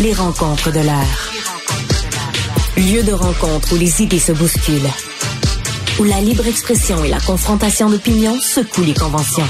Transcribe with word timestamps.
Les 0.00 0.12
rencontres 0.12 0.72
de 0.72 0.80
l'air. 0.80 1.32
Lieu 2.76 3.04
de 3.04 3.12
rencontre 3.12 3.72
où 3.72 3.76
les 3.76 4.02
idées 4.02 4.18
se 4.18 4.32
bousculent. 4.32 4.90
Où 6.00 6.04
la 6.04 6.20
libre 6.20 6.46
expression 6.48 7.04
et 7.04 7.08
la 7.08 7.20
confrontation 7.20 7.88
d'opinions 7.88 8.36
secouent 8.40 8.82
les 8.82 8.94
conventions. 8.94 9.46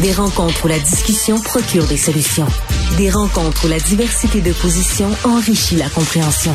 Des 0.00 0.12
rencontres 0.12 0.64
où 0.64 0.68
la 0.68 0.78
discussion 0.78 1.40
procure 1.40 1.86
des 1.86 1.96
solutions. 1.96 2.46
Des 2.96 3.10
rencontres 3.10 3.64
où 3.64 3.68
la 3.68 3.80
diversité 3.80 4.40
de 4.40 4.52
positions 4.52 5.10
enrichit 5.24 5.76
la 5.76 5.88
compréhension. 5.88 6.54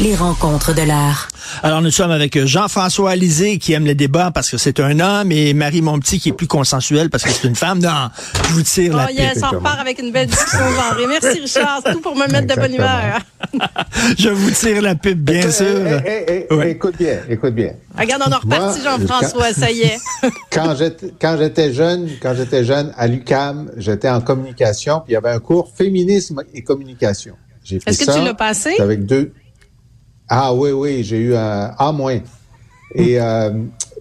Les 0.00 0.14
rencontres 0.14 0.72
de 0.72 0.82
l'art. 0.82 1.28
Alors, 1.62 1.82
nous 1.82 1.90
sommes 1.90 2.10
avec 2.10 2.44
Jean-François 2.46 3.10
Alizé, 3.10 3.58
qui 3.58 3.72
aime 3.72 3.86
le 3.86 3.94
débat 3.94 4.30
parce 4.30 4.50
que 4.50 4.56
c'est 4.56 4.80
un 4.80 5.00
homme, 5.00 5.32
et 5.32 5.54
Marie 5.54 5.82
Monpetit, 5.82 6.18
qui 6.18 6.30
est 6.30 6.32
plus 6.32 6.46
consensuelle 6.46 7.10
parce 7.10 7.24
que 7.24 7.30
c'est 7.30 7.46
une 7.46 7.56
femme. 7.56 7.78
Non, 7.78 8.10
je 8.48 8.52
vous 8.52 8.62
tire 8.62 8.96
la 8.96 9.06
oh, 9.08 9.12
yes, 9.12 9.40
on 9.42 9.56
repart 9.56 9.80
avec 9.80 9.98
une 10.00 10.12
belle 10.12 10.26
discussion 10.26 10.58
genrée. 10.58 11.06
Merci, 11.06 11.40
Richard. 11.40 11.80
C'est 11.84 11.92
tout 11.92 12.00
pour 12.00 12.16
me 12.16 12.26
mettre 12.28 12.46
de 12.46 12.60
bonne 12.60 12.74
humeur. 12.74 13.20
je 14.18 14.28
vous 14.28 14.50
tire 14.50 14.82
la 14.82 14.94
pipe, 14.94 15.18
bien 15.18 15.50
sûr. 15.50 15.66
Écoute 16.64 16.96
bien, 16.98 17.20
écoute 17.28 17.54
bien. 17.54 17.72
Regarde, 17.98 18.22
on 18.26 18.32
a 18.32 18.38
reparti, 18.38 18.80
Jean-François, 18.82 19.52
ça 19.52 19.70
y 19.70 19.82
est. 19.82 19.98
quand 20.50 20.74
j'étais 21.38 21.72
jeune, 21.72 22.08
quand 22.20 22.34
j'étais 22.34 22.64
jeune, 22.64 22.92
à 22.96 23.06
l'UCAM, 23.06 23.70
j'étais 23.76 24.08
en 24.08 24.20
communication, 24.20 25.00
puis 25.00 25.12
il 25.12 25.14
y 25.14 25.16
avait 25.16 25.30
un 25.30 25.40
cours 25.40 25.70
féminisme 25.74 26.42
et 26.54 26.62
communication. 26.62 27.34
Est-ce 27.70 28.04
que 28.04 28.12
tu 28.12 28.24
l'as 28.24 28.34
passé? 28.34 28.74
Avec 28.80 29.06
deux, 29.06 29.32
ah 30.34 30.54
oui, 30.54 30.70
oui, 30.70 31.04
j'ai 31.04 31.18
eu 31.18 31.34
un 31.36 31.74
A 31.78 31.92
moins. 31.92 32.18
Et, 32.94 33.20
euh, 33.20 33.50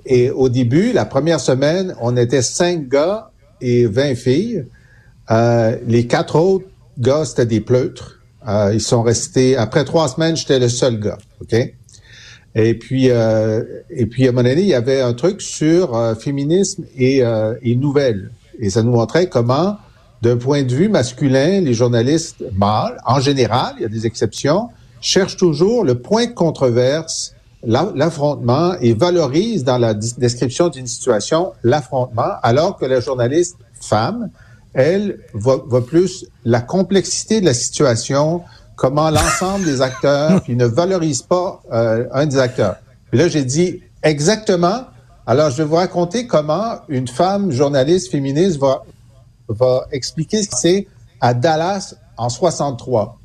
et 0.06 0.30
au 0.30 0.48
début, 0.48 0.94
la 0.94 1.04
première 1.04 1.42
semaine, 1.42 1.94
on 2.00 2.16
était 2.16 2.42
cinq 2.42 2.88
gars 2.88 3.32
et 3.60 3.86
vingt 3.86 4.16
filles. 4.16 4.66
Euh, 5.30 5.76
les 5.86 6.08
quatre 6.08 6.38
autres 6.38 6.68
gars, 6.98 7.26
c'était 7.26 7.46
des 7.46 7.60
pleutres. 7.60 8.22
Euh, 8.48 8.72
ils 8.74 8.80
sont 8.80 9.02
restés. 9.02 9.58
Après 9.58 9.84
trois 9.84 10.08
semaines, 10.08 10.38
j'étais 10.38 10.58
le 10.58 10.70
seul 10.70 11.02
gars. 11.02 11.18
OK? 11.42 11.54
Et 12.56 12.74
puis, 12.76 13.08
et 13.08 14.06
puis 14.06 14.26
à 14.26 14.32
moment 14.32 14.48
donné, 14.48 14.62
il 14.62 14.68
y 14.68 14.74
avait 14.74 15.02
un 15.02 15.14
truc 15.14 15.42
sur 15.42 16.16
féminisme 16.18 16.86
et, 16.98 17.24
et 17.62 17.76
nouvelles. 17.76 18.32
Et 18.60 18.70
ça 18.70 18.84
nous 18.84 18.92
montrait 18.92 19.28
comment, 19.28 19.78
d'un 20.22 20.38
point 20.38 20.64
de 20.64 20.74
vue 20.74 20.88
masculin, 20.88 21.60
les 21.60 21.74
journalistes 21.74 22.44
mâles, 22.54 22.98
en 23.06 23.20
général, 23.20 23.76
il 23.78 23.84
y 23.84 23.86
a 23.86 23.90
des 23.90 24.06
exceptions, 24.06 24.70
cherche 25.02 25.36
toujours 25.36 25.84
le 25.84 26.00
point 26.00 26.28
de 26.28 26.32
controverse, 26.32 27.34
l'affrontement 27.64 28.74
et 28.80 28.94
valorise 28.94 29.64
dans 29.64 29.78
la 29.78 29.94
description 29.94 30.70
d'une 30.70 30.88
situation 30.88 31.54
l'affrontement, 31.64 32.34
alors 32.42 32.78
que 32.78 32.86
la 32.86 33.00
journaliste 33.00 33.58
femme, 33.80 34.30
elle, 34.74 35.20
voit, 35.34 35.86
plus 35.86 36.26
la 36.46 36.62
complexité 36.62 37.42
de 37.42 37.46
la 37.46 37.54
situation, 37.54 38.42
comment 38.76 39.10
l'ensemble 39.10 39.66
des 39.66 39.82
acteurs, 39.82 40.44
qui 40.44 40.56
ne 40.56 40.66
valorise 40.66 41.22
pas 41.24 41.62
euh, 41.72 42.08
un 42.14 42.26
des 42.26 42.38
acteurs. 42.38 42.78
Puis 43.10 43.20
là, 43.20 43.28
j'ai 43.28 43.44
dit 43.44 43.82
exactement. 44.02 44.86
Alors, 45.28 45.50
je 45.50 45.58
vais 45.58 45.66
vous 45.66 45.76
raconter 45.76 46.26
comment 46.26 46.80
une 46.88 47.08
femme 47.08 47.52
journaliste 47.52 48.12
féministe 48.12 48.58
va, 48.58 48.84
va 49.50 49.86
expliquer 49.92 50.42
ce 50.42 50.50
que 50.50 50.56
c'est 50.58 50.88
à 51.20 51.34
Dallas 51.34 51.96
en 52.18 52.30
63. 52.30 53.21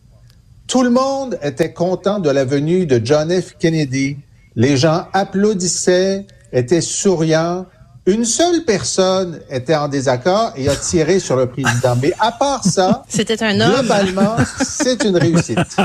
Tout 0.67 0.83
le 0.83 0.91
monde 0.91 1.39
était 1.42 1.72
content 1.72 2.19
de 2.19 2.28
la 2.28 2.45
venue 2.45 2.86
de 2.86 3.00
John 3.05 3.31
F. 3.31 3.55
Kennedy. 3.56 4.17
Les 4.56 4.77
gens 4.77 5.06
applaudissaient, 5.12 6.27
étaient 6.53 6.81
souriants. 6.81 7.67
Une 8.06 8.25
seule 8.25 8.64
personne 8.64 9.41
était 9.48 9.77
en 9.77 9.86
désaccord 9.86 10.53
et 10.56 10.69
a 10.69 10.75
tiré 10.75 11.20
sur 11.20 11.36
le 11.36 11.47
président. 11.47 11.97
Mais 12.03 12.12
à 12.19 12.33
part 12.33 12.64
ça, 12.64 13.05
c'était 13.08 13.41
un 13.45 13.61
homme. 13.61 13.75
Globalement, 13.75 14.36
c'est 14.64 15.05
une 15.05 15.17
réussite. 15.17 15.77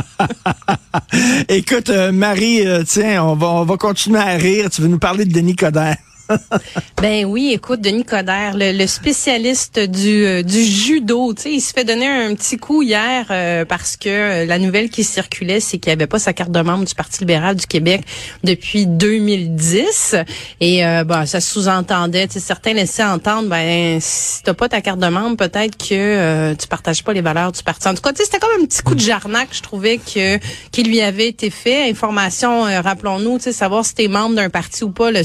Écoute, 1.50 1.90
euh, 1.90 2.12
Marie, 2.12 2.68
euh, 2.68 2.84
tiens, 2.84 3.24
on 3.24 3.36
va, 3.36 3.48
on 3.48 3.66
va 3.66 3.78
continuer 3.78 4.20
à 4.20 4.36
rire. 4.36 4.70
Tu 4.72 4.82
veux 4.82 4.88
nous 4.88 5.00
parler 5.00 5.26
de 5.26 5.32
Denis 5.32 5.56
Coderre? 5.56 5.98
ben 7.02 7.26
oui, 7.26 7.52
écoute, 7.54 7.82
Denis 7.82 8.04
Coderre, 8.04 8.54
le, 8.56 8.86
spécialiste 8.88 9.80
du, 9.80 10.26
euh, 10.26 10.44
du 10.44 10.64
judo, 10.64 11.34
tu 11.34 11.44
sais, 11.44 11.52
il 11.52 11.62
se 11.62 11.74
fait 11.74 11.84
donner 11.84 12.08
un 12.08 12.34
petit 12.36 12.58
coup 12.58 12.82
hier 12.82 13.26
euh, 13.30 13.66
parce 13.66 13.98
que 13.98 14.10
euh, 14.10 14.46
la 14.46 14.60
nouvelle 14.60 14.90
qui 14.90 15.04
circulait, 15.04 15.60
c'est 15.60 15.78
qu'il 15.78 15.92
avait 15.92 16.08
pas 16.08 16.20
sa 16.20 16.34
carte 16.34 16.52
de 16.52 16.62
membre 16.62 16.86
du 16.86 16.96
Parti 16.96 17.20
libéral 17.20 17.56
du 17.56 17.66
Québec 17.68 18.04
depuis 18.44 18.86
2010. 18.86 20.16
Et 20.60 20.82
ben, 20.82 21.26
ça 21.26 21.42
sous-entendait, 21.42 22.28
certains 22.30 22.74
laissaient 22.74 23.04
entendre, 23.04 23.50
ben 23.50 24.00
si 24.02 24.44
t'as 24.44 24.54
pas 24.54 24.70
ta 24.70 24.82
carte 24.82 25.00
de 25.00 25.08
membre, 25.08 25.38
peut-être 25.38 25.78
que 25.78 26.54
tu 26.54 26.68
partages 26.68 27.04
pas 27.04 27.14
les 27.14 27.22
valeurs 27.22 27.52
du 27.52 27.64
parti. 27.64 27.88
En 27.88 27.94
tout 27.94 28.02
cas, 28.02 28.12
c'était 28.16 28.40
comme 28.40 28.62
un 28.62 28.66
petit 28.66 28.82
coup 28.82 28.96
de 28.96 29.00
jarnac, 29.00 29.50
je 29.52 29.62
trouvais 29.62 29.98
que 29.98 30.38
qui 30.72 30.84
lui 30.84 31.02
avait 31.02 31.28
été 31.28 31.50
fait. 31.50 31.90
Information, 31.90 32.64
rappelons-nous, 32.64 33.40
savoir 33.40 33.86
si 33.86 33.96
t'es 33.96 34.08
membre 34.08 34.36
d'un 34.36 34.50
parti 34.50 34.84
ou 34.84 34.92
pas, 34.92 35.12
le, 35.12 35.22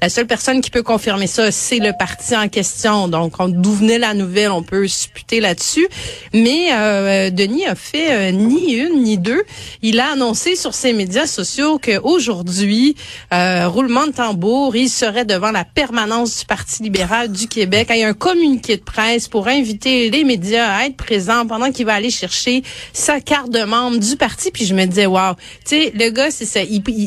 la 0.00 0.08
seule 0.18 0.26
personne 0.26 0.60
qui 0.60 0.70
peut 0.70 0.82
confirmer 0.82 1.28
ça, 1.28 1.52
c'est 1.52 1.78
le 1.78 1.92
parti 1.96 2.34
en 2.34 2.48
question. 2.48 3.06
Donc, 3.06 3.34
d'où 3.38 3.72
venait 3.72 4.00
la 4.00 4.14
nouvelle, 4.14 4.50
on 4.50 4.64
peut 4.64 4.88
supputer 4.88 5.38
là-dessus. 5.38 5.86
Mais 6.34 6.70
euh, 6.72 7.30
Denis 7.30 7.66
a 7.66 7.76
fait 7.76 8.10
euh, 8.10 8.30
ni 8.32 8.72
une 8.72 9.04
ni 9.04 9.16
deux. 9.16 9.44
Il 9.80 10.00
a 10.00 10.14
annoncé 10.14 10.56
sur 10.56 10.74
ses 10.74 10.92
médias 10.92 11.28
sociaux 11.28 11.78
qu'aujourd'hui, 11.78 12.96
euh, 13.32 13.68
roulement 13.68 14.08
de 14.08 14.12
tambour, 14.12 14.74
il 14.74 14.88
serait 14.88 15.24
devant 15.24 15.52
la 15.52 15.64
permanence 15.64 16.40
du 16.40 16.46
Parti 16.46 16.82
libéral 16.82 17.30
du 17.30 17.46
Québec. 17.46 17.86
Il 17.90 17.98
y 17.98 18.02
a 18.02 18.08
un 18.08 18.12
communiqué 18.12 18.76
de 18.76 18.82
presse 18.82 19.28
pour 19.28 19.46
inviter 19.46 20.10
les 20.10 20.24
médias 20.24 20.78
à 20.78 20.86
être 20.86 20.96
présents 20.96 21.46
pendant 21.46 21.70
qu'il 21.70 21.86
va 21.86 21.94
aller 21.94 22.10
chercher 22.10 22.64
sa 22.92 23.20
carte 23.20 23.50
de 23.50 23.62
membre 23.62 23.98
du 23.98 24.16
parti. 24.16 24.50
Puis 24.50 24.64
je 24.64 24.74
me 24.74 24.84
disais, 24.84 25.06
wow, 25.06 25.34
tu 25.64 25.76
sais, 25.76 25.92
le 25.94 26.10
gars, 26.10 26.32
c'est 26.32 26.44
ça, 26.44 26.58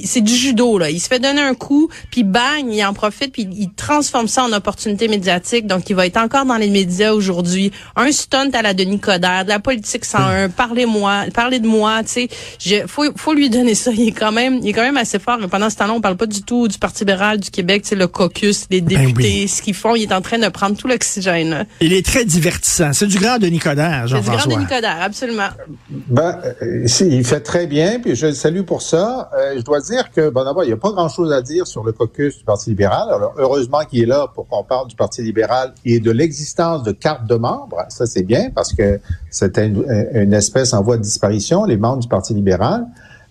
c'est 0.06 0.22
du 0.22 0.34
judo 0.34 0.78
là. 0.78 0.90
Il 0.90 1.02
se 1.02 1.10
fait 1.10 1.20
donner 1.20 1.42
un 1.42 1.56
coup, 1.56 1.90
puis 2.10 2.24
bang, 2.24 2.72
il 2.72 2.82
en 2.86 2.91
profite 2.94 3.34
puis 3.34 3.48
il 3.52 3.72
transforme 3.74 4.28
ça 4.28 4.44
en 4.44 4.54
opportunité 4.54 5.08
médiatique. 5.08 5.68
Donc, 5.68 5.90
il 5.90 5.96
va 5.96 6.06
être 6.06 6.18
encore 6.18 6.46
dans 6.46 6.58
les 6.58 6.70
médias 6.70 7.14
aujourd'hui. 7.14 7.72
Un 7.96 8.12
stunt 8.12 8.52
à 8.54 8.62
la 8.62 8.74
Denis 8.74 9.00
Coderre, 9.00 9.44
de 9.44 9.50
la 9.50 9.60
politique 9.60 10.06
101, 10.06 10.50
parlez-moi, 10.50 11.26
parlez 11.34 11.60
de 11.60 11.68
moi, 11.68 12.04
tu 12.04 12.28
sais. 12.60 12.86
Faut, 12.88 13.06
faut 13.16 13.34
lui 13.34 13.50
donner 13.50 13.76
ça. 13.76 13.92
Il 13.92 14.10
est 14.10 14.12
quand 14.12 14.32
même, 14.32 14.60
il 14.62 14.70
est 14.70 14.74
quand 14.74 14.82
même 14.82 14.98
assez 14.98 15.20
fort. 15.20 15.38
Mais 15.40 15.48
pendant 15.48 15.70
ce 15.70 15.76
temps-là, 15.78 15.94
on 15.94 16.02
parle 16.02 16.18
pas 16.18 16.26
du 16.26 16.44
tout 16.44 16.68
du 16.68 16.78
Parti 16.78 17.04
libéral 17.04 17.40
du 17.40 17.52
Québec, 17.52 17.84
c'est 17.86 17.96
le 17.96 18.08
caucus, 18.08 18.68
les 18.70 18.82
ben 18.82 19.06
députés, 19.06 19.48
ce 19.48 19.62
qu'ils 19.62 19.74
font. 19.74 19.96
Il 19.96 20.04
est 20.04 20.14
en 20.14 20.22
train 20.22 20.40
de 20.40 20.48
prendre 20.50 20.76
tout 20.76 20.88
l'oxygène. 20.88 21.66
Il 21.80 21.94
est 21.94 22.06
très 22.06 22.26
divertissant. 22.26 22.94
C'est 22.94 23.08
du 23.08 23.20
grand 23.20 23.38
Denis 23.38 23.60
Coderre, 23.60 24.08
Jean-François. 24.08 24.42
C'est 24.42 24.48
du 24.48 24.56
grand 24.56 24.60
Denis 24.60 24.70
Coderre, 24.70 25.02
absolument. 25.02 25.50
Ben, 25.90 26.40
euh, 26.62 26.88
il 27.02 27.26
fait 27.26 27.42
très 27.42 27.68
bien, 27.68 28.00
puis 28.00 28.16
je 28.16 28.28
le 28.28 28.34
salue 28.34 28.62
pour 28.62 28.82
ça. 28.82 29.30
Euh, 29.38 29.56
je 29.58 29.62
dois 29.62 29.82
dire 29.82 30.12
que, 30.12 30.30
bon, 30.30 30.44
d'abord, 30.44 30.64
il 30.64 30.68
n'y 30.68 30.74
a 30.74 30.78
pas 30.78 30.92
grand-chose 30.92 31.32
à 31.32 31.42
dire 31.42 31.68
sur 31.68 31.84
le 31.84 31.92
caucus 31.92 32.38
du 32.38 32.44
Parti 32.44 32.70
libéral. 32.70 32.81
Alors, 32.86 33.34
heureusement 33.38 33.82
qu'il 33.90 34.04
est 34.04 34.06
là 34.06 34.28
pour 34.34 34.48
qu'on 34.48 34.64
parle 34.64 34.88
du 34.88 34.96
Parti 34.96 35.22
libéral 35.22 35.74
et 35.86 36.00
de 36.00 36.12
l'existence 36.12 36.84
de 36.84 36.92
cartes 36.92 37.28
de 37.28 37.36
membres. 37.36 37.84
Ça, 37.90 38.06
c'est 38.06 38.24
bien 38.24 38.50
parce 38.54 38.74
que 38.74 39.00
c'était 39.30 39.68
une, 39.68 40.34
espèce 40.34 40.74
en 40.74 40.82
voie 40.82 40.98
de 40.98 41.02
disparition, 41.02 41.66
les 41.66 41.78
membres 41.78 42.02
du 42.02 42.08
Parti 42.08 42.34
libéral. 42.34 42.86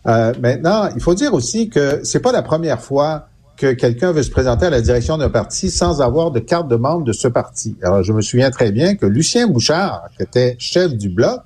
Euh, 0.06 0.33
maintenant, 0.41 0.89
il 0.94 1.03
faut 1.03 1.15
dire 1.15 1.34
aussi 1.34 1.69
que 1.69 2.00
c'est 2.05 2.21
pas 2.21 2.33
la 2.33 2.43
première 2.43 2.81
fois 2.81 3.27
que 3.56 3.72
quelqu'un 3.72 4.12
veut 4.12 4.22
se 4.22 4.31
présenter 4.31 4.66
à 4.66 4.71
la 4.71 4.81
direction 4.81 5.19
d'un 5.19 5.28
parti 5.28 5.71
sans 5.71 6.00
avoir 6.00 6.31
de 6.31 6.41
carte 6.41 6.69
de 6.69 6.77
membre 6.77 7.05
de 7.05 7.12
ce 7.12 7.28
parti. 7.28 7.77
Alors, 7.83 8.03
je 8.03 8.12
me 8.12 8.22
souviens 8.22 8.50
très 8.50 8.72
bien 8.72 8.94
que 8.94 9.05
Lucien 9.05 9.47
Bouchard, 9.47 10.09
qui 10.16 10.22
était 10.22 10.56
chef 10.59 10.94
du 10.94 11.10
bloc, 11.10 11.41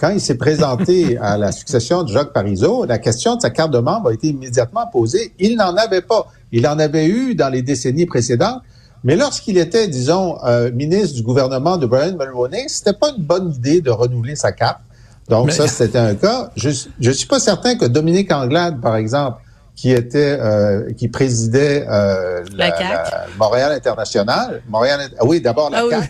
quand 0.00 0.10
il 0.10 0.20
s'est 0.20 0.36
présenté 0.36 1.16
à 1.22 1.38
la 1.38 1.52
succession 1.52 2.02
de 2.02 2.08
Jacques 2.08 2.32
Parizeau, 2.32 2.84
la 2.84 2.98
question 2.98 3.36
de 3.36 3.40
sa 3.40 3.50
carte 3.50 3.70
de 3.70 3.78
membre 3.78 4.08
a 4.08 4.12
été 4.12 4.28
immédiatement 4.28 4.88
posée. 4.88 5.32
Il 5.38 5.56
n'en 5.56 5.76
avait 5.76 6.02
pas. 6.02 6.26
Il 6.52 6.66
en 6.66 6.78
avait 6.78 7.06
eu 7.06 7.34
dans 7.34 7.48
les 7.48 7.62
décennies 7.62 8.06
précédentes. 8.06 8.62
Mais 9.04 9.16
lorsqu'il 9.16 9.58
était, 9.58 9.88
disons, 9.88 10.38
euh, 10.44 10.70
ministre 10.70 11.16
du 11.16 11.22
gouvernement 11.22 11.76
de 11.76 11.86
Brian 11.86 12.16
Mulroney, 12.16 12.66
c'était 12.68 12.92
pas 12.92 13.10
une 13.16 13.24
bonne 13.24 13.52
idée 13.52 13.80
de 13.80 13.90
renouveler 13.90 14.36
sa 14.36 14.52
carte. 14.52 14.80
Donc 15.28 15.50
ça, 15.50 15.66
c'était 15.66 15.98
un 15.98 16.14
cas. 16.14 16.50
Je 16.56 16.70
je 17.00 17.10
suis 17.10 17.26
pas 17.26 17.40
certain 17.40 17.76
que 17.76 17.84
Dominique 17.86 18.30
Anglade, 18.32 18.80
par 18.80 18.96
exemple, 18.96 19.38
qui 19.74 19.90
était 19.90 20.38
euh, 20.40 20.92
qui 20.92 21.08
présidait 21.08 21.86
euh, 21.88 22.44
la, 22.54 23.26
Montréal 23.38 23.72
International, 23.72 24.62
Montréal, 24.68 25.00
ah 25.18 25.24
oui, 25.24 25.40
d'abord 25.40 25.70
la 25.70 25.84
ah 25.90 26.00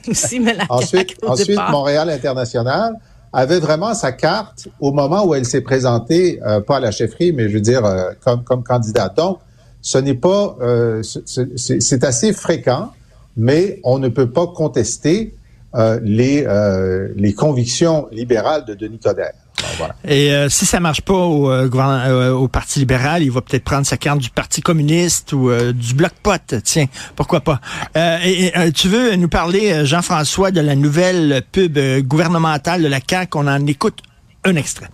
ensuite, 0.69 1.17
ensuite 1.25 1.61
Montréal 1.71 2.11
International 2.11 2.97
avait 3.33 3.61
vraiment 3.61 3.95
sa 3.95 4.13
carte 4.13 4.69
au 4.81 4.93
moment 4.93 5.25
où 5.25 5.35
elle 5.35 5.47
s'est 5.47 5.61
présentée, 5.61 6.41
euh, 6.45 6.61
pas 6.61 6.77
à 6.77 6.81
la 6.81 6.91
chefferie, 6.91 7.33
mais 7.33 7.49
je 7.49 7.55
veux 7.55 7.61
dire 7.61 7.83
comme 8.25 8.43
comme 8.43 8.65
candidate. 8.65 9.17
Donc 9.17 9.39
ce 9.83 9.99
n'est 9.99 10.15
pas, 10.15 10.57
euh, 10.63 11.03
c'est 11.03 12.05
assez 12.05 12.33
fréquent, 12.33 12.93
mais 13.37 13.81
on 13.85 13.99
ne 13.99 14.09
peut 14.09 14.31
pas 14.31 14.47
contester 14.47 15.35
euh, 15.75 15.99
les, 16.03 16.45
euh, 16.47 17.09
les 17.17 17.33
convictions 17.33 18.07
libérales 18.13 18.65
de 18.65 18.75
Denis 18.75 18.99
Coderre. 18.99 19.33
Et 20.05 20.33
euh, 20.33 20.49
si 20.49 20.67
ça 20.67 20.81
marche 20.81 21.01
pas 21.01 21.15
au, 21.15 21.51
euh, 21.51 22.33
au 22.33 22.47
Parti 22.47 22.79
libéral, 22.79 23.23
il 23.23 23.31
va 23.31 23.41
peut-être 23.41 23.65
prendre 23.65 23.87
sa 23.87 23.97
carte 23.97 24.19
du 24.19 24.29
Parti 24.29 24.61
communiste 24.61 25.33
ou 25.33 25.51
du 25.73 25.95
Bloc 25.95 26.13
Pot. 26.23 26.57
Tiens, 26.63 26.87
pourquoi 27.17 27.41
pas. 27.41 27.61
et, 27.95 28.53
tu 28.73 28.89
veux 28.89 29.17
nous 29.17 29.29
parler, 29.29 29.87
Jean-François, 29.87 30.51
de 30.51 30.61
la 30.61 30.77
nouvelle 30.77 31.43
pub 31.53 31.79
gouvernementale 32.01 32.83
de 32.83 32.89
la 32.89 33.01
CAQ? 33.01 33.39
On 33.39 33.47
en 33.47 33.67
écoute 33.67 34.01
un 34.45 34.57
extrait. 34.57 34.89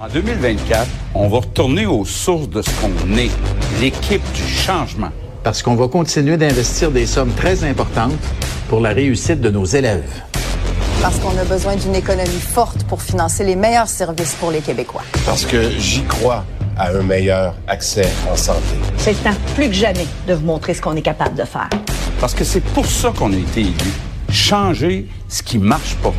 En 0.00 0.06
2024, 0.06 0.86
on 1.16 1.26
va 1.26 1.38
retourner 1.38 1.84
aux 1.84 2.04
sources 2.04 2.48
de 2.48 2.62
ce 2.62 2.70
qu'on 2.80 3.16
est, 3.16 3.32
l'équipe 3.80 4.22
du 4.32 4.46
changement. 4.46 5.08
Parce 5.42 5.60
qu'on 5.60 5.74
va 5.74 5.88
continuer 5.88 6.36
d'investir 6.36 6.92
des 6.92 7.04
sommes 7.04 7.32
très 7.32 7.64
importantes 7.64 8.12
pour 8.68 8.78
la 8.78 8.90
réussite 8.90 9.40
de 9.40 9.50
nos 9.50 9.64
élèves. 9.64 10.22
Parce 11.02 11.18
qu'on 11.18 11.36
a 11.36 11.42
besoin 11.42 11.74
d'une 11.74 11.96
économie 11.96 12.28
forte 12.28 12.84
pour 12.84 13.02
financer 13.02 13.42
les 13.42 13.56
meilleurs 13.56 13.88
services 13.88 14.36
pour 14.36 14.52
les 14.52 14.60
Québécois. 14.60 15.02
Parce 15.26 15.44
que 15.44 15.68
j'y 15.68 16.04
crois 16.04 16.44
à 16.76 16.90
un 16.90 17.02
meilleur 17.02 17.56
accès 17.66 18.08
en 18.32 18.36
santé. 18.36 18.76
C'est 18.98 19.14
le 19.14 19.18
temps, 19.18 19.36
plus 19.56 19.66
que 19.66 19.74
jamais, 19.74 20.06
de 20.28 20.34
vous 20.34 20.46
montrer 20.46 20.74
ce 20.74 20.80
qu'on 20.80 20.94
est 20.94 21.02
capable 21.02 21.34
de 21.34 21.44
faire. 21.44 21.70
Parce 22.20 22.34
que 22.34 22.44
c'est 22.44 22.62
pour 22.62 22.86
ça 22.86 23.12
qu'on 23.18 23.32
a 23.32 23.36
été 23.36 23.62
élus. 23.62 23.94
Changer 24.30 25.08
ce 25.28 25.42
qui 25.42 25.58
marche 25.58 25.96
pas. 25.96 26.14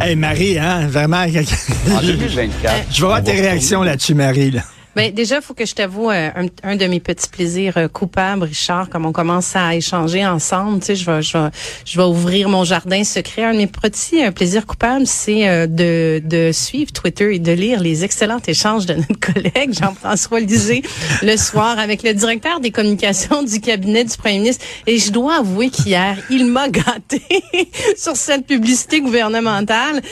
Hey 0.00 0.16
Marie, 0.16 0.58
hein, 0.58 0.86
vraiment. 0.88 1.18
En 1.18 2.00
2024. 2.00 2.86
Je 2.90 3.00
vais 3.00 3.04
avoir 3.04 3.22
tes 3.22 3.32
réactions 3.32 3.82
là-dessus, 3.82 4.14
Marie. 4.14 4.50
Là. 4.50 4.62
Ben 5.00 5.14
déjà, 5.14 5.36
il 5.36 5.40
faut 5.40 5.54
que 5.54 5.64
je 5.64 5.74
t'avoue 5.74 6.10
euh, 6.10 6.28
un, 6.62 6.76
de 6.76 6.84
mes 6.84 7.00
petits 7.00 7.30
plaisirs 7.30 7.78
euh, 7.78 7.88
coupables, 7.88 8.44
Richard, 8.44 8.90
comme 8.90 9.06
on 9.06 9.12
commence 9.12 9.56
à 9.56 9.74
échanger 9.74 10.26
ensemble. 10.26 10.80
Tu 10.80 10.88
sais, 10.88 10.94
je 10.94 11.10
vais, 11.10 11.22
je 11.22 11.38
vais, 11.38 11.48
je 11.86 11.96
vais 11.96 12.04
ouvrir 12.04 12.50
mon 12.50 12.64
jardin 12.64 13.02
secret. 13.02 13.44
Un 13.44 13.54
de 13.54 13.56
mes 13.56 13.66
petits 13.66 14.22
euh, 14.22 14.30
plaisirs 14.30 14.66
coupables, 14.66 15.06
c'est 15.06 15.66
de, 15.68 16.20
de 16.22 16.52
suivre 16.52 16.92
Twitter 16.92 17.36
et 17.36 17.38
de 17.38 17.50
lire 17.50 17.80
les 17.80 18.04
excellents 18.04 18.42
échanges 18.46 18.84
de 18.84 18.92
notre 18.92 19.18
collègue 19.32 19.72
Jean-François 19.72 20.40
Lisée 20.40 20.82
le 21.22 21.38
soir 21.38 21.78
avec 21.78 22.02
le 22.02 22.12
directeur 22.12 22.60
des 22.60 22.70
communications 22.70 23.42
du 23.42 23.58
cabinet 23.58 24.04
du 24.04 24.14
premier 24.18 24.40
ministre. 24.40 24.66
Et 24.86 24.98
je 24.98 25.10
dois 25.12 25.36
avouer 25.36 25.70
qu'hier, 25.70 26.18
il 26.28 26.44
m'a 26.44 26.68
gâté 26.68 27.22
sur 27.96 28.16
cette 28.16 28.46
publicité 28.46 29.00
gouvernementale, 29.00 30.02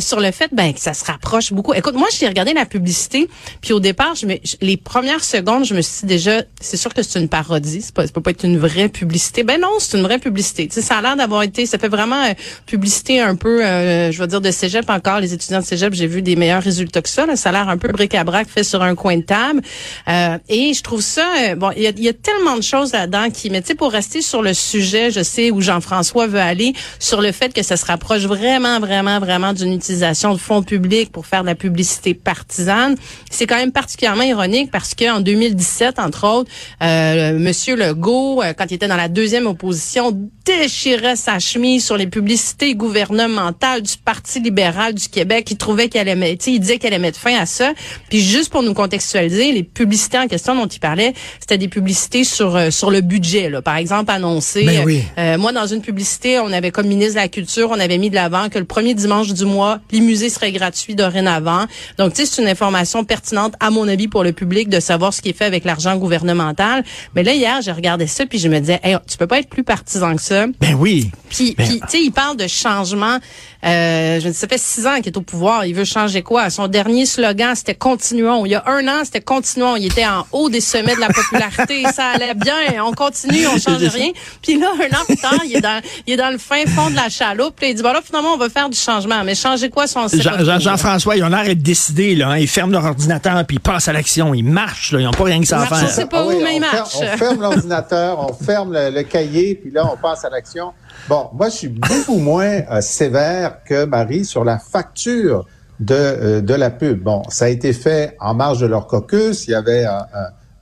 sur 0.00 0.18
le 0.18 0.30
fait 0.30 0.48
ben, 0.50 0.72
que 0.72 0.80
ça 0.80 0.94
se 0.94 1.04
rapproche 1.04 1.52
beaucoup. 1.52 1.74
Écoute, 1.74 1.94
moi, 1.94 2.08
j'ai 2.18 2.26
regardé 2.26 2.54
la 2.54 2.64
publicité, 2.64 3.28
puis 3.60 3.74
au 3.74 3.80
départ, 3.80 4.14
les 4.60 4.76
premières 4.76 5.24
secondes, 5.24 5.64
je 5.64 5.74
me 5.74 5.80
suis 5.80 6.00
dit 6.00 6.06
déjà, 6.06 6.42
c'est 6.60 6.76
sûr 6.76 6.92
que 6.92 7.02
c'est 7.02 7.18
une 7.18 7.28
parodie, 7.28 7.82
c'est 7.82 7.94
pas, 7.94 8.06
ça 8.06 8.12
peut 8.12 8.20
pas 8.20 8.30
être 8.30 8.44
une 8.44 8.58
vraie 8.58 8.88
publicité. 8.88 9.42
Ben 9.42 9.60
non, 9.60 9.68
c'est 9.78 9.96
une 9.96 10.04
vraie 10.04 10.18
publicité. 10.18 10.68
Tu 10.68 10.74
sais, 10.74 10.82
ça 10.82 10.98
a 10.98 11.02
l'air 11.02 11.16
d'avoir 11.16 11.42
été, 11.42 11.66
ça 11.66 11.78
fait 11.78 11.88
vraiment 11.88 12.22
euh, 12.22 12.34
publicité 12.66 13.20
un 13.20 13.34
peu, 13.34 13.64
euh, 13.64 14.12
je 14.12 14.18
veux 14.18 14.26
dire 14.26 14.40
de 14.40 14.50
cégep 14.50 14.88
encore. 14.90 15.20
Les 15.20 15.32
étudiants 15.32 15.60
de 15.60 15.64
cégep, 15.64 15.94
j'ai 15.94 16.06
vu 16.06 16.22
des 16.22 16.36
meilleurs 16.36 16.62
résultats 16.62 17.02
que 17.02 17.08
ça. 17.08 17.26
Là. 17.26 17.36
Ça 17.36 17.48
a 17.50 17.52
l'air 17.52 17.68
un 17.68 17.78
peu 17.78 17.88
bric-à-brac 17.88 18.48
fait 18.48 18.64
sur 18.64 18.82
un 18.82 18.94
coin 18.94 19.16
de 19.16 19.22
table. 19.22 19.60
Euh, 20.08 20.38
et 20.48 20.74
je 20.74 20.82
trouve 20.82 21.00
ça, 21.00 21.54
bon, 21.56 21.70
il 21.76 21.82
y 21.82 22.08
a, 22.08 22.12
tellement 22.12 22.56
de 22.56 22.62
choses 22.62 22.92
là-dedans 22.92 23.30
qui, 23.30 23.50
mais 23.50 23.62
tu 23.62 23.68
sais, 23.68 23.74
pour 23.74 23.92
rester 23.92 24.20
sur 24.20 24.42
le 24.42 24.52
sujet, 24.52 25.10
je 25.10 25.22
sais 25.22 25.50
où 25.50 25.60
Jean-François 25.60 26.26
veut 26.26 26.40
aller, 26.40 26.74
sur 26.98 27.20
le 27.22 27.32
fait 27.32 27.52
que 27.52 27.62
ça 27.62 27.76
se 27.76 27.86
rapproche 27.86 28.22
vraiment, 28.22 28.80
vraiment, 28.80 29.18
vraiment 29.18 29.52
d'une 29.52 29.72
utilisation 29.72 30.34
de 30.34 30.38
fonds 30.38 30.62
publics 30.62 31.10
pour 31.12 31.26
faire 31.26 31.42
de 31.42 31.46
la 31.46 31.54
publicité 31.54 32.14
partisane. 32.14 32.96
C'est 33.30 33.46
quand 33.46 33.56
même 33.56 33.72
particulièrement 33.72 34.09
ironique 34.18 34.70
parce 34.70 34.94
qu'en 34.94 35.20
2017, 35.20 35.98
entre 35.98 36.26
autres, 36.26 36.50
euh, 36.82 37.38
Monsieur 37.38 37.76
Legault, 37.76 38.42
euh, 38.42 38.52
quand 38.52 38.66
il 38.70 38.74
était 38.74 38.88
dans 38.88 38.96
la 38.96 39.08
deuxième 39.08 39.46
opposition, 39.46 40.16
déchirait 40.44 41.16
sa 41.16 41.38
chemise 41.38 41.84
sur 41.84 41.96
les 41.96 42.06
publicités 42.06 42.74
gouvernementales 42.74 43.82
du 43.82 43.96
Parti 44.04 44.40
libéral 44.40 44.94
du 44.94 45.08
Québec. 45.08 45.48
Il 45.50 45.56
trouvait 45.56 45.88
qu'elle 45.88 46.08
aimait, 46.08 46.36
il 46.46 46.60
disait 46.60 46.78
qu'elle 46.78 46.94
allait 46.94 47.02
mettre 47.02 47.18
fin 47.18 47.36
à 47.38 47.46
ça. 47.46 47.72
Puis 48.08 48.20
juste 48.20 48.50
pour 48.50 48.62
nous 48.62 48.74
contextualiser, 48.74 49.52
les 49.52 49.62
publicités 49.62 50.18
en 50.18 50.26
question 50.26 50.54
dont 50.54 50.66
il 50.66 50.80
parlait, 50.80 51.14
c'était 51.38 51.58
des 51.58 51.68
publicités 51.68 52.24
sur 52.24 52.56
euh, 52.56 52.70
sur 52.70 52.90
le 52.90 53.00
budget. 53.00 53.50
Là. 53.50 53.62
Par 53.62 53.76
exemple, 53.76 54.10
annoncé. 54.10 54.64
Ben 54.64 54.82
oui. 54.84 55.02
Euh, 55.18 55.38
moi, 55.38 55.52
dans 55.52 55.66
une 55.66 55.82
publicité, 55.82 56.38
on 56.38 56.52
avait 56.52 56.70
comme 56.70 56.86
ministre 56.86 57.14
de 57.14 57.20
la 57.20 57.28
Culture, 57.28 57.70
on 57.70 57.78
avait 57.78 57.98
mis 57.98 58.10
de 58.10 58.14
l'avant 58.14 58.48
que 58.48 58.58
le 58.58 58.64
premier 58.64 58.94
dimanche 58.94 59.32
du 59.32 59.44
mois, 59.44 59.80
les 59.90 60.00
musées 60.00 60.30
seraient 60.30 60.52
gratuits 60.52 60.94
dorénavant. 60.94 61.66
Donc, 61.98 62.14
tu 62.14 62.24
sais, 62.24 62.26
c'est 62.26 62.42
une 62.42 62.48
information 62.48 63.04
pertinente 63.04 63.54
à 63.60 63.70
mon 63.70 63.86
avis 63.88 63.99
pour 64.08 64.24
le 64.24 64.32
public 64.32 64.68
de 64.68 64.80
savoir 64.80 65.12
ce 65.14 65.22
qui 65.22 65.30
est 65.30 65.36
fait 65.36 65.44
avec 65.44 65.64
l'argent 65.64 65.96
gouvernemental. 65.96 66.84
Mais 67.14 67.22
là, 67.22 67.34
hier, 67.34 67.60
j'ai 67.62 67.72
regardé 67.72 68.06
ça 68.06 68.26
puis 68.26 68.38
je 68.38 68.48
me 68.48 68.58
disais, 68.60 68.80
hey, 68.82 68.96
tu 69.08 69.16
peux 69.16 69.26
pas 69.26 69.38
être 69.38 69.48
plus 69.48 69.64
partisan 69.64 70.16
que 70.16 70.22
ça. 70.22 70.46
Ben 70.60 70.74
oui. 70.74 71.10
Puis, 71.28 71.54
ben 71.56 71.66
puis 71.66 71.80
tu 71.80 71.88
sais, 71.88 72.02
il 72.02 72.10
parle 72.10 72.36
de 72.36 72.46
changement. 72.46 73.18
Euh, 73.64 74.20
je 74.20 74.26
me 74.26 74.32
dis, 74.32 74.38
ça 74.38 74.48
fait 74.48 74.58
six 74.58 74.86
ans 74.86 74.96
qu'il 74.96 75.08
est 75.08 75.16
au 75.16 75.22
pouvoir. 75.22 75.66
Il 75.66 75.74
veut 75.74 75.84
changer 75.84 76.22
quoi? 76.22 76.50
Son 76.50 76.66
dernier 76.66 77.06
slogan, 77.06 77.54
c'était 77.54 77.74
continuons. 77.74 78.46
Il 78.46 78.52
y 78.52 78.54
a 78.54 78.64
un 78.66 78.86
an, 78.88 79.04
c'était 79.04 79.20
continuons. 79.20 79.76
Il 79.76 79.86
était 79.86 80.06
en 80.06 80.26
haut 80.32 80.48
des 80.48 80.60
sommets 80.60 80.94
de 80.94 81.00
la 81.00 81.08
popularité. 81.08 81.84
ça 81.94 82.06
allait 82.14 82.34
bien. 82.34 82.84
On 82.84 82.92
continue, 82.92 83.46
on 83.46 83.58
change 83.58 83.82
rien. 83.82 84.10
Puis 84.42 84.58
là, 84.58 84.68
un 84.76 84.96
an 84.96 85.04
plus 85.04 85.16
tard, 85.16 85.40
il 85.44 85.56
est 85.56 85.60
dans, 85.60 85.80
il 86.06 86.14
est 86.14 86.16
dans 86.16 86.30
le 86.30 86.38
fin 86.38 86.64
fond 86.66 86.90
de 86.90 86.96
la 86.96 87.08
chaloupe. 87.08 87.56
Puis 87.56 87.70
il 87.70 87.74
dit, 87.74 87.82
bon 87.82 87.92
là, 87.92 88.00
finalement, 88.04 88.34
on 88.34 88.38
va 88.38 88.48
faire 88.48 88.70
du 88.70 88.78
changement. 88.78 89.22
Mais 89.24 89.34
changer 89.34 89.68
quoi, 89.68 89.86
son 89.86 90.06
Jean-François, 90.08 91.16
ils 91.16 91.24
ont 91.24 91.28
l'air 91.28 91.44
d'être 91.44 91.62
décidés, 91.62 92.14
là. 92.14 92.30
Hein. 92.30 92.38
Ils 92.38 92.48
ferment 92.48 92.72
leur 92.72 92.84
ordinateur 92.84 93.44
puis 93.46 93.56
ils 93.56 93.60
passent 93.60 93.88
à 93.88 93.89
l'action. 93.92 94.34
Ils 94.34 94.42
marchent, 94.42 94.92
là. 94.92 95.00
Ils 95.00 95.04
n'ont 95.04 95.10
pas 95.10 95.24
rien 95.24 95.40
que 95.40 95.46
ça 95.46 95.60
à 95.60 95.66
faire. 95.66 95.78
Je 95.78 95.86
sais 95.86 96.06
pas 96.06 96.20
ah 96.20 96.26
où, 96.26 96.42
mais 96.42 96.56
ils 96.56 96.60
marchent. 96.60 96.96
on 96.96 97.16
ferme 97.16 97.40
l'ordinateur, 97.40 98.18
on 98.20 98.32
ferme 98.32 98.72
le, 98.72 99.02
cahier, 99.02 99.54
puis 99.54 99.70
là, 99.70 99.88
on 99.92 99.96
passe 99.96 100.24
à 100.24 100.30
l'action. 100.30 100.72
Bon, 101.08 101.28
moi, 101.32 101.48
je 101.48 101.56
suis 101.56 101.68
beaucoup 101.68 102.18
moins 102.18 102.60
euh, 102.70 102.80
sévère 102.80 103.64
que 103.64 103.84
Marie 103.84 104.24
sur 104.24 104.44
la 104.44 104.58
facture 104.58 105.46
de, 105.80 105.94
euh, 105.94 106.40
de 106.40 106.54
la 106.54 106.70
pub. 106.70 107.02
Bon, 107.02 107.22
ça 107.28 107.46
a 107.46 107.48
été 107.48 107.72
fait 107.72 108.16
en 108.20 108.34
marge 108.34 108.60
de 108.60 108.66
leur 108.66 108.86
caucus. 108.86 109.46
Il 109.46 109.52
y 109.52 109.54
avait 109.54 109.84
un, 109.84 110.06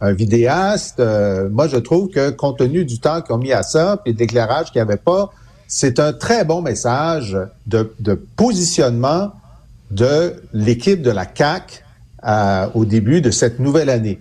un, 0.00 0.12
vidéaste. 0.12 1.00
Euh, 1.00 1.48
moi, 1.50 1.68
je 1.68 1.76
trouve 1.76 2.08
que 2.08 2.30
compte 2.30 2.58
tenu 2.58 2.84
du 2.84 3.00
temps 3.00 3.20
qu'ils 3.20 3.34
ont 3.34 3.38
mis 3.38 3.52
à 3.52 3.62
ça, 3.62 3.98
puis 4.02 4.12
le 4.12 4.18
déclarage 4.18 4.70
qu'il 4.72 4.80
n'y 4.80 4.88
avait 4.88 4.96
pas, 4.96 5.30
c'est 5.66 5.98
un 5.98 6.12
très 6.12 6.44
bon 6.44 6.62
message 6.62 7.36
de, 7.66 7.92
de 7.98 8.14
positionnement 8.14 9.32
de 9.90 10.42
l'équipe 10.52 11.02
de 11.02 11.10
la 11.10 11.26
CAC 11.26 11.84
au 12.74 12.84
début 12.84 13.20
de 13.20 13.30
cette 13.30 13.58
nouvelle 13.58 13.90
année. 13.90 14.20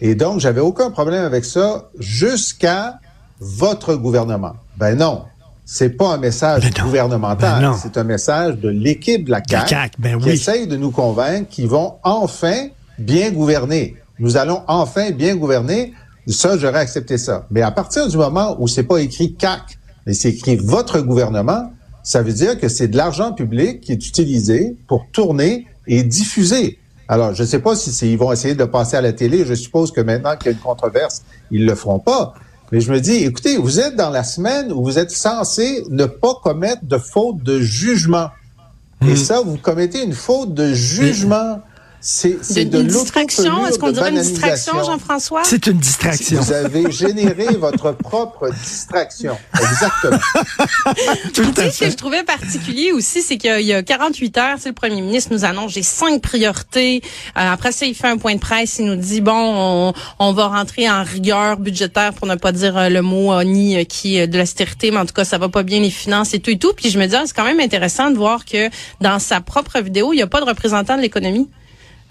Et 0.00 0.14
donc, 0.14 0.40
j'avais 0.40 0.60
aucun 0.60 0.90
problème 0.90 1.24
avec 1.24 1.44
ça 1.44 1.88
jusqu'à 1.98 2.98
votre 3.38 3.94
gouvernement. 3.94 4.54
Ben 4.76 4.96
non, 4.96 5.22
c'est 5.64 5.90
pas 5.90 6.14
un 6.14 6.18
message 6.18 6.70
ben 6.70 6.84
gouvernemental, 6.84 7.62
ben 7.62 7.76
c'est 7.80 7.96
un 7.96 8.04
message 8.04 8.56
de 8.58 8.68
l'équipe 8.68 9.24
de 9.24 9.30
la 9.30 9.42
CAQ, 9.46 9.96
ben 9.98 10.18
qui 10.18 10.30
essaye 10.30 10.66
de 10.66 10.76
nous 10.76 10.90
convaincre 10.90 11.48
qu'ils 11.48 11.68
vont 11.68 11.94
enfin 12.02 12.68
bien 12.98 13.30
gouverner. 13.30 13.96
Nous 14.18 14.36
allons 14.36 14.62
enfin 14.68 15.10
bien 15.10 15.36
gouverner. 15.36 15.94
Ça, 16.26 16.56
j'aurais 16.56 16.80
accepté 16.80 17.18
ça. 17.18 17.46
Mais 17.50 17.62
à 17.62 17.70
partir 17.70 18.06
du 18.08 18.16
moment 18.16 18.56
où 18.60 18.68
c'est 18.68 18.84
pas 18.84 18.98
écrit 18.98 19.34
CAC, 19.34 19.78
mais 20.06 20.14
c'est 20.14 20.30
écrit 20.30 20.56
votre 20.56 21.00
gouvernement, 21.00 21.72
ça 22.02 22.22
veut 22.22 22.32
dire 22.32 22.58
que 22.58 22.68
c'est 22.68 22.88
de 22.88 22.96
l'argent 22.96 23.32
public 23.32 23.80
qui 23.80 23.92
est 23.92 24.06
utilisé 24.06 24.76
pour 24.88 25.06
tourner 25.12 25.66
et 25.86 26.02
diffuser. 26.02 26.78
Alors, 27.12 27.34
je 27.34 27.42
ne 27.42 27.46
sais 27.46 27.58
pas 27.58 27.76
si 27.76 28.10
ils 28.10 28.16
vont 28.16 28.32
essayer 28.32 28.54
de 28.54 28.58
le 28.60 28.70
passer 28.70 28.96
à 28.96 29.02
la 29.02 29.12
télé. 29.12 29.44
Je 29.44 29.52
suppose 29.52 29.92
que 29.92 30.00
maintenant 30.00 30.34
qu'il 30.34 30.46
y 30.46 30.48
a 30.48 30.52
une 30.52 30.62
controverse, 30.62 31.24
ils 31.50 31.66
le 31.66 31.74
feront 31.74 31.98
pas. 31.98 32.32
Mais 32.70 32.80
je 32.80 32.90
me 32.90 33.00
dis, 33.02 33.16
écoutez, 33.16 33.58
vous 33.58 33.80
êtes 33.80 33.96
dans 33.96 34.08
la 34.08 34.24
semaine 34.24 34.72
où 34.72 34.82
vous 34.82 34.98
êtes 34.98 35.10
censé 35.10 35.84
ne 35.90 36.06
pas 36.06 36.32
commettre 36.42 36.86
de 36.86 36.96
faute 36.96 37.42
de 37.42 37.60
jugement. 37.60 38.30
Et 39.02 39.12
hmm. 39.12 39.16
ça, 39.16 39.42
vous 39.42 39.58
commettez 39.58 40.02
une 40.02 40.14
faute 40.14 40.54
de 40.54 40.72
jugement. 40.72 41.60
C'est 42.04 42.64
de, 42.64 42.80
une 42.80 42.88
distraction? 42.88 43.64
Est-ce 43.64 43.78
qu'on 43.78 43.92
dirait 43.92 44.10
une 44.10 44.20
distraction, 44.20 44.82
Jean-François? 44.82 45.42
C'est 45.44 45.68
une 45.68 45.78
distraction. 45.78 46.40
Vous 46.40 46.52
avez 46.52 46.90
généré 46.90 47.46
votre 47.54 47.92
propre 47.92 48.50
distraction. 48.50 49.38
Exactement. 49.54 50.18
Tout 51.32 51.44
tu 51.44 51.54
sais, 51.54 51.70
ce 51.70 51.78
que 51.84 51.90
je 51.90 51.96
trouvais 51.96 52.24
particulier 52.24 52.90
aussi, 52.90 53.22
c'est 53.22 53.36
qu'il 53.36 53.60
y 53.60 53.72
a 53.72 53.84
48 53.84 54.38
heures, 54.38 54.56
le 54.66 54.72
premier 54.72 55.00
ministre 55.00 55.32
nous 55.32 55.44
annonce 55.44 55.72
j'ai 55.72 55.84
cinq 55.84 56.20
priorités. 56.20 57.02
Euh, 57.36 57.52
après 57.52 57.70
ça, 57.70 57.86
il 57.86 57.94
fait 57.94 58.08
un 58.08 58.18
point 58.18 58.34
de 58.34 58.40
presse, 58.40 58.80
il 58.80 58.86
nous 58.86 58.96
dit 58.96 59.20
bon, 59.20 59.32
on, 59.32 59.92
on 60.18 60.32
va 60.32 60.48
rentrer 60.48 60.90
en 60.90 61.04
rigueur 61.04 61.58
budgétaire 61.58 62.14
pour 62.14 62.26
ne 62.26 62.34
pas 62.34 62.50
dire 62.50 62.76
euh, 62.76 62.88
le 62.88 63.02
mot 63.02 63.32
euh, 63.32 63.44
ni 63.44 63.86
qui 63.86 64.26
de 64.26 64.38
l'austérité, 64.38 64.90
mais 64.90 64.98
en 64.98 65.06
tout 65.06 65.14
cas, 65.14 65.24
ça 65.24 65.38
va 65.38 65.48
pas 65.48 65.62
bien 65.62 65.78
les 65.78 65.90
finances 65.90 66.34
et 66.34 66.40
tout 66.40 66.50
et 66.50 66.58
tout. 66.58 66.72
Puis 66.74 66.90
je 66.90 66.98
me 66.98 67.06
dis, 67.06 67.14
ah, 67.14 67.22
c'est 67.26 67.36
quand 67.36 67.44
même 67.44 67.60
intéressant 67.60 68.10
de 68.10 68.16
voir 68.16 68.44
que 68.44 68.70
dans 69.00 69.20
sa 69.20 69.40
propre 69.40 69.78
vidéo, 69.80 70.12
il 70.12 70.16
n'y 70.16 70.22
a 70.22 70.26
pas 70.26 70.40
de 70.40 70.46
représentant 70.46 70.96
de 70.96 71.02
l'économie. 71.02 71.48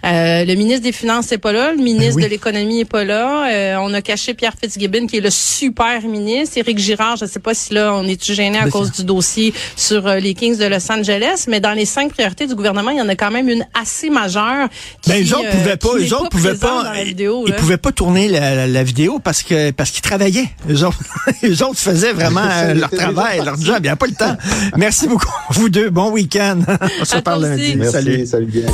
Euh, 0.04 0.46
le 0.46 0.56
ministre 0.56 0.82
des 0.84 0.92
Finances 0.92 1.30
n'est 1.32 1.38
pas 1.38 1.52
là, 1.52 1.72
le 1.72 1.78
ministre 1.82 2.16
Ben 2.16 2.16
oui. 2.18 2.24
de 2.24 2.28
l'Économie 2.30 2.80
est 2.82 2.86
pas 2.86 3.04
là. 3.04 3.48
Euh, 3.52 3.76
on 3.82 3.94
a 3.94 4.02
caché 4.02 4.34
Pierre 4.34 4.54
Fitzgibbon, 4.60 5.06
qui 5.08 5.18
est 5.18 5.22
le 5.22 5.30
super 5.30 6.02
ministre. 6.02 6.58
Éric 6.58 6.80
Girard, 6.80 7.18
je 7.18 7.26
sais 7.26 7.40
pas 7.40 7.54
si 7.54 7.74
là, 7.74 7.94
on 7.94 8.06
est 8.08 8.24
gêné 8.32 8.58
à 8.58 8.64
Ben, 8.64 8.72
cause 8.72 8.92
du 8.92 9.04
dossier 9.04 9.54
sur 9.76 10.08
euh, 10.08 10.18
les 10.18 10.34
Kings 10.34 10.58
de 10.58 10.66
Los 10.66 10.92
Angeles, 10.92 11.46
mais 11.48 11.60
dans 11.60 11.74
les 11.74 11.86
cinq 11.86 12.12
priorités 12.14 12.48
du 12.48 12.56
gouvernement, 12.56 12.92
il 12.92 12.98
y 12.98 13.02
en 13.02 13.10
a 13.10 13.16
quand 13.16 13.32
même 13.32 13.48
une 13.50 13.66
assez 13.80 14.10
majeure. 14.10 14.70
Qui, 15.02 15.12
Ben, 15.12 15.24
eux 15.24 15.34
autres 15.36 15.46
euh, 15.46 15.52
pouvaient 15.52 15.78
pas, 15.78 16.00
n'est 16.00 16.14
autres 16.14 16.30
pouvaient 16.30 16.56
pas, 16.56 16.84
dans 16.84 16.92
la 16.94 17.04
vidéo, 17.04 17.44
ils 17.48 17.54
pouvaient 17.56 17.78
pas 17.78 17.92
tourner 17.92 18.28
la, 18.28 18.56
la- 18.56 18.68
la 18.68 18.84
vidéo 18.84 19.20
parce 19.20 19.44
que 19.44 19.72
parce 19.72 19.92
qu'ils 19.92 20.02
travaillaient. 20.02 20.50
Eux 20.70 20.84
autres, 20.84 21.00
eux 21.44 21.64
autres 21.64 21.80
faisaient 21.80 22.14
vraiment 22.14 22.42
leur 22.74 22.90
Ils 22.92 22.98
travail, 22.98 23.42
leur 23.46 23.60
job. 23.60 23.78
Il 23.80 23.84
n'y 23.84 23.90
a 23.90 23.96
pas 23.96 24.08
le 24.08 24.14
temps. 24.14 24.36
Merci 24.78 25.08
beaucoup, 25.08 25.32
vous 25.52 25.70
deux. 25.70 25.90
Bon 25.92 26.10
week-end. 26.10 26.60
On 27.02 27.06
se 27.06 27.18
toi 27.18 27.38
lundi. 27.38 27.76
Merci, 27.76 27.92
Salut. 27.92 28.26
salut 28.26 28.46
bien. 28.48 28.72